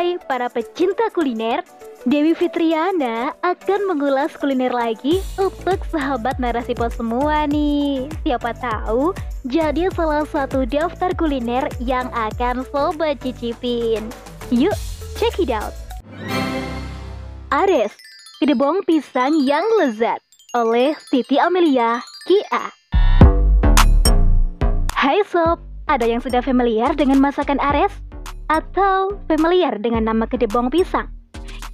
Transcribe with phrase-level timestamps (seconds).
[0.00, 1.60] Hai para pecinta kuliner,
[2.08, 8.08] Dewi Fitriana akan mengulas kuliner lagi untuk sahabat narasi pos semua nih.
[8.24, 9.12] Siapa tahu
[9.44, 14.08] jadi salah satu daftar kuliner yang akan sobat cicipin.
[14.48, 14.72] Yuk,
[15.20, 15.76] check it out.
[17.52, 17.92] Ares,
[18.40, 20.24] kedebong pisang yang lezat
[20.56, 22.72] oleh Siti Amelia Kia.
[24.96, 27.92] Hai sob, ada yang sudah familiar dengan masakan Ares?
[28.50, 31.06] Atau familiar dengan nama kedebong pisang?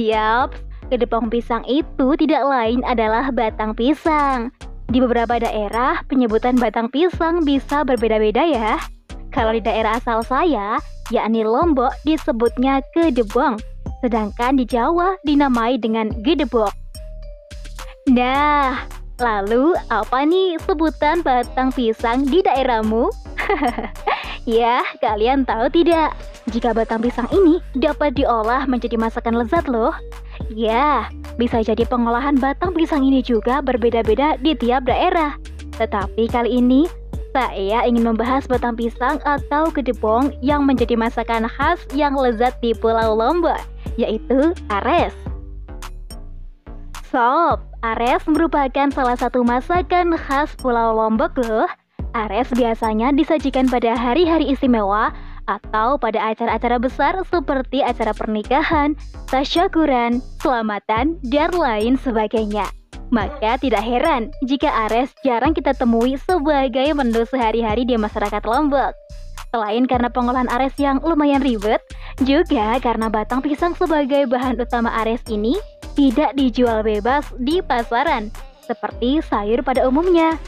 [0.00, 0.56] Yap,
[0.88, 4.48] kedebong pisang itu tidak lain adalah batang pisang.
[4.88, 8.80] Di beberapa daerah, penyebutan batang pisang bisa berbeda-beda ya.
[9.32, 13.56] Kalau di daerah asal saya, yakni Lombok disebutnya kedebong,
[14.04, 16.72] sedangkan di Jawa dinamai dengan gedebok.
[18.12, 18.84] Nah,
[19.16, 23.08] lalu apa nih sebutan batang pisang di daerahmu?
[24.46, 26.14] ya, kalian tahu tidak?
[26.50, 29.94] Jika batang pisang ini dapat diolah menjadi masakan lezat loh.
[30.50, 31.06] Ya,
[31.38, 35.38] bisa jadi pengolahan batang pisang ini juga berbeda-beda di tiap daerah.
[35.78, 36.90] Tetapi kali ini,
[37.32, 43.16] saya ingin membahas batang pisang atau kedebong yang menjadi masakan khas yang lezat di Pulau
[43.16, 43.56] Lombok,
[43.96, 45.16] yaitu ares.
[47.08, 51.68] Sob, ares merupakan salah satu masakan khas Pulau Lombok loh.
[52.12, 55.16] Ares biasanya disajikan pada hari-hari istimewa
[55.48, 58.92] atau pada acara-acara besar seperti acara pernikahan,
[59.32, 62.68] tasyakuran, selamatan, dan lain sebagainya.
[63.12, 68.92] Maka tidak heran jika ares jarang kita temui sebagai menu sehari-hari di masyarakat Lombok.
[69.52, 71.80] Selain karena pengolahan ares yang lumayan ribet,
[72.24, 75.60] juga karena batang pisang sebagai bahan utama ares ini
[75.92, 78.32] tidak dijual bebas di pasaran,
[78.64, 80.40] seperti sayur pada umumnya.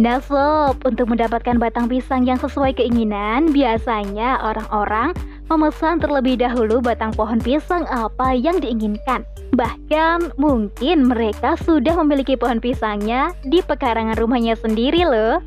[0.00, 5.12] Nah sob, untuk mendapatkan batang pisang yang sesuai keinginan, biasanya orang-orang
[5.52, 9.28] memesan terlebih dahulu batang pohon pisang apa yang diinginkan.
[9.52, 15.44] Bahkan mungkin mereka sudah memiliki pohon pisangnya di pekarangan rumahnya sendiri loh.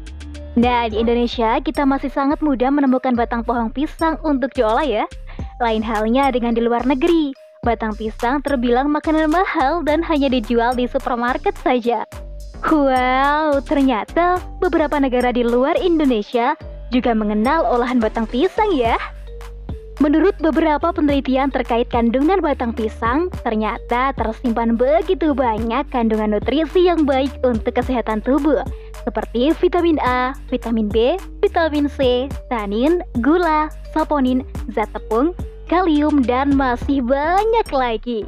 [0.53, 5.09] Nah, di Indonesia kita masih sangat mudah menemukan batang pohon pisang untuk diolah ya.
[5.66, 7.34] Lain halnya dengan di luar negeri.
[7.66, 12.06] Batang pisang terbilang makanan mahal dan hanya dijual di supermarket saja.
[12.63, 16.56] Wow, ternyata beberapa negara di luar Indonesia
[16.96, 18.96] juga mengenal olahan batang pisang ya.
[20.01, 27.29] Menurut beberapa penelitian terkait kandungan batang pisang, ternyata tersimpan begitu banyak kandungan nutrisi yang baik
[27.46, 28.66] untuk kesehatan tubuh,
[29.06, 34.41] seperti vitamin A, vitamin B, vitamin C, tanin, gula, saponin,
[34.73, 35.38] zat tepung,
[35.69, 38.25] kalium, dan masih banyak lagi.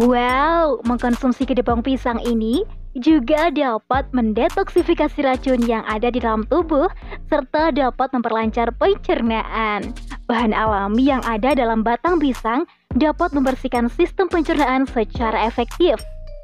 [0.00, 2.64] Wow, mengkonsumsi kedebong pisang ini
[2.98, 6.88] juga dapat mendetoksifikasi racun yang ada di dalam tubuh
[7.32, 9.96] serta dapat memperlancar pencernaan.
[10.28, 15.96] Bahan alami yang ada dalam batang pisang dapat membersihkan sistem pencernaan secara efektif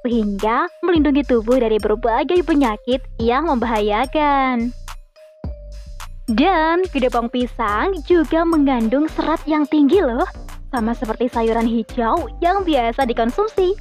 [0.07, 4.73] sehingga melindungi tubuh dari berbagai penyakit yang membahayakan.
[6.29, 10.29] Dan kedepong pisang juga mengandung serat yang tinggi loh,
[10.69, 13.73] sama seperti sayuran hijau yang biasa dikonsumsi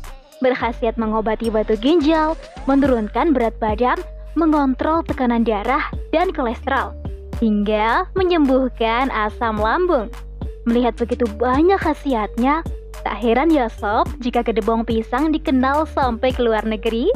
[0.41, 2.37] berkhasiat mengobati batu ginjal,
[2.69, 3.97] menurunkan berat badan,
[4.37, 6.93] mengontrol tekanan darah dan kolesterol,
[7.41, 10.13] hingga menyembuhkan asam lambung.
[10.67, 12.61] Melihat begitu banyak khasiatnya,
[13.01, 17.07] tak heran ya sob jika kedebong pisang dikenal sampai ke luar negeri.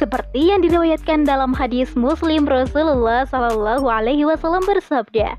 [0.00, 5.38] Seperti yang diriwayatkan dalam hadis Muslim Rasulullah Shallallahu Alaihi Wasallam bersabda,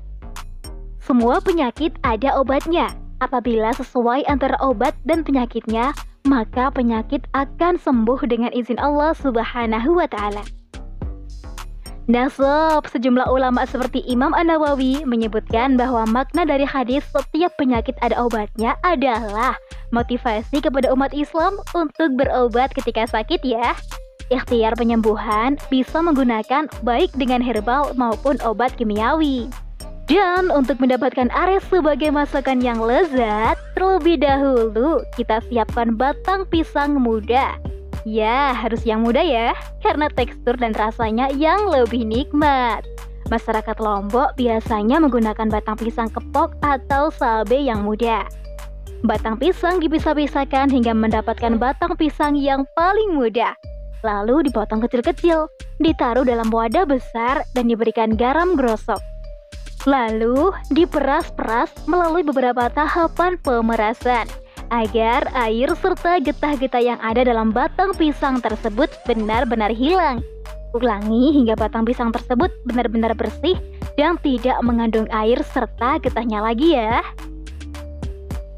[1.04, 2.88] semua penyakit ada obatnya.
[3.20, 5.92] Apabila sesuai antara obat dan penyakitnya,
[6.24, 10.44] maka penyakit akan sembuh dengan izin Allah Subhanahu wa taala.
[12.04, 18.20] Nah sob, sejumlah ulama seperti Imam An-Nawawi menyebutkan bahwa makna dari hadis setiap penyakit ada
[18.20, 19.56] obatnya adalah
[19.88, 23.72] motivasi kepada umat Islam untuk berobat ketika sakit ya.
[24.28, 29.48] Ikhtiar penyembuhan bisa menggunakan baik dengan herbal maupun obat kimiawi.
[30.04, 37.56] Dan untuk mendapatkan ares sebagai masakan yang lezat, terlebih dahulu kita siapkan batang pisang muda.
[38.04, 42.84] Ya, harus yang muda ya, karena tekstur dan rasanya yang lebih nikmat.
[43.32, 48.28] Masyarakat Lombok biasanya menggunakan batang pisang kepok atau sabe yang muda.
[49.08, 53.56] Batang pisang dipisah-pisahkan hingga mendapatkan batang pisang yang paling muda.
[54.04, 55.48] Lalu dipotong kecil-kecil,
[55.80, 59.13] ditaruh dalam wadah besar dan diberikan garam grosok.
[59.84, 64.24] Lalu diperas-peras melalui beberapa tahapan pemerasan
[64.72, 70.24] agar air serta getah-getah yang ada dalam batang pisang tersebut benar-benar hilang.
[70.72, 73.60] Ulangi hingga batang pisang tersebut benar-benar bersih
[74.00, 77.04] dan tidak mengandung air serta getahnya lagi ya.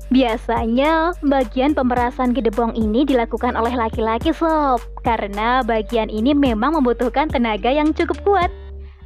[0.07, 7.75] Biasanya, bagian pemerasan gedebong ini dilakukan oleh laki-laki sob, karena bagian ini memang membutuhkan tenaga
[7.75, 8.51] yang cukup kuat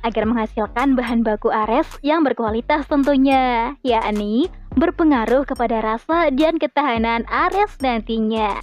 [0.02, 4.48] agar menghasilkan bahan baku ares yang berkualitas tentunya, yakni
[4.78, 8.58] berpengaruh kepada rasa dan ketahanan ares nantinya.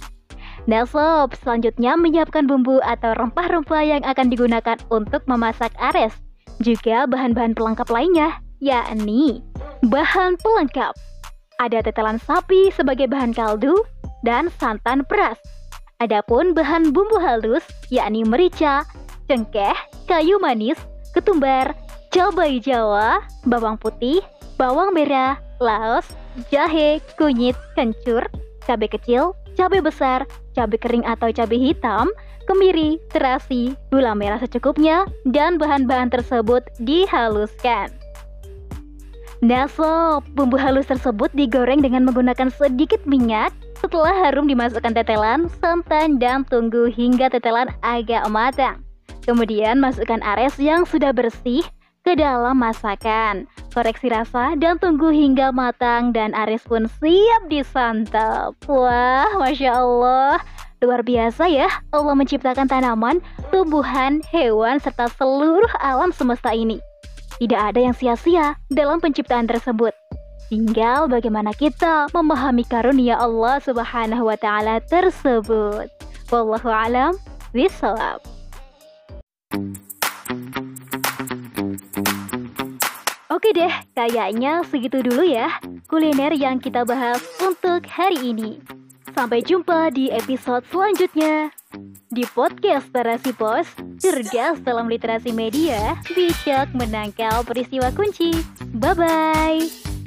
[0.68, 6.12] Nah sob, selanjutnya menyiapkan bumbu atau rempah-rempah yang akan digunakan untuk memasak ares.
[6.60, 9.40] Juga bahan-bahan pelengkap lainnya, yakni
[9.86, 10.92] bahan pelengkap.
[11.58, 13.74] Ada tetelan sapi sebagai bahan kaldu
[14.26, 15.38] dan santan peras.
[15.98, 18.86] Adapun bahan bumbu halus, yakni merica,
[19.26, 19.74] cengkeh,
[20.06, 20.78] kayu manis,
[21.12, 21.72] ketumbar,
[22.10, 24.20] cabai jawa, bawang putih,
[24.56, 26.06] bawang merah, laos,
[26.48, 28.26] jahe, kunyit, kencur,
[28.64, 30.24] cabai kecil, cabai besar,
[30.54, 32.08] cabai kering atau cabai hitam,
[32.48, 37.92] kemiri, terasi, gula merah secukupnya, dan bahan-bahan tersebut dihaluskan.
[39.38, 46.18] Nah sob, bumbu halus tersebut digoreng dengan menggunakan sedikit minyak setelah harum dimasukkan tetelan, santan,
[46.18, 48.87] dan tunggu hingga tetelan agak matang.
[49.28, 51.60] Kemudian masukkan ares yang sudah bersih
[52.00, 53.44] ke dalam masakan.
[53.76, 58.56] Koreksi rasa dan tunggu hingga matang dan ares pun siap disantap.
[58.64, 60.40] Wah, Masya Allah.
[60.80, 63.20] Luar biasa ya, Allah menciptakan tanaman,
[63.52, 66.80] tumbuhan, hewan, serta seluruh alam semesta ini.
[67.36, 69.92] Tidak ada yang sia-sia dalam penciptaan tersebut.
[70.48, 75.92] Tinggal bagaimana kita memahami karunia Allah Subhanahu wa taala tersebut.
[76.32, 77.12] Wallahu alam
[77.52, 78.37] bisawab.
[83.38, 88.58] Oke deh, kayaknya segitu dulu ya kuliner yang kita bahas untuk hari ini.
[89.14, 91.54] Sampai jumpa di episode selanjutnya.
[92.10, 93.70] Di podcast Terasi Pos,
[94.02, 98.34] cerdas dalam literasi media, bijak menangkal peristiwa kunci.
[98.74, 99.97] Bye-bye.